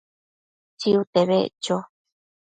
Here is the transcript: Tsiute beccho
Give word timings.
Tsiute 0.79 1.05
beccho 1.29 1.75